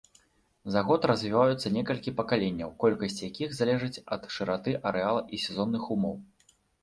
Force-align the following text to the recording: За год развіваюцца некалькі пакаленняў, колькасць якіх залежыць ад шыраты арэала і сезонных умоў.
За 0.75 0.81
год 0.87 1.01
развіваюцца 1.09 1.71
некалькі 1.75 2.13
пакаленняў, 2.21 2.71
колькасць 2.85 3.19
якіх 3.29 3.53
залежыць 3.59 4.01
ад 4.17 4.21
шыраты 4.37 4.71
арэала 4.93 5.21
і 5.37 5.43
сезонных 5.47 5.83
умоў. 5.97 6.17